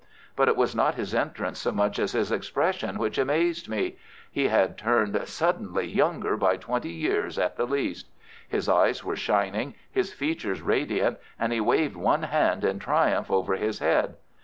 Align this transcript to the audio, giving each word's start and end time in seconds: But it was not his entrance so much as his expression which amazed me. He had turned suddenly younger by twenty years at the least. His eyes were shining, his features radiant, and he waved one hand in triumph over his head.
But 0.35 0.47
it 0.47 0.55
was 0.57 0.75
not 0.75 0.95
his 0.95 1.13
entrance 1.13 1.59
so 1.59 1.71
much 1.71 1.99
as 1.99 2.13
his 2.13 2.31
expression 2.31 2.97
which 2.97 3.19
amazed 3.19 3.69
me. 3.69 3.97
He 4.31 4.47
had 4.47 4.75
turned 4.75 5.15
suddenly 5.27 5.85
younger 5.85 6.35
by 6.37 6.57
twenty 6.57 6.89
years 6.89 7.37
at 7.37 7.55
the 7.55 7.67
least. 7.67 8.07
His 8.49 8.67
eyes 8.67 9.03
were 9.03 9.15
shining, 9.15 9.75
his 9.91 10.11
features 10.11 10.63
radiant, 10.63 11.19
and 11.37 11.53
he 11.53 11.61
waved 11.61 11.95
one 11.95 12.23
hand 12.23 12.65
in 12.65 12.79
triumph 12.79 13.29
over 13.29 13.57
his 13.57 13.77
head. 13.77 14.15